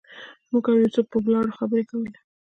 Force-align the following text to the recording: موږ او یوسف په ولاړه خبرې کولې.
موږ 0.51 0.65
او 0.71 0.77
یوسف 0.83 1.05
په 1.11 1.17
ولاړه 1.23 1.51
خبرې 1.59 1.83
کولې. 1.89 2.13